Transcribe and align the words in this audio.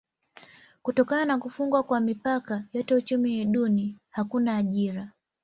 Kutokana 0.81 1.25
na 1.25 1.37
kufungwa 1.37 1.83
kwa 1.83 1.99
mipaka 1.99 2.63
yote 2.73 2.95
uchumi 2.95 3.29
ni 3.29 3.45
duni: 3.45 3.97
hakuna 4.09 4.57
ajira. 4.57 5.11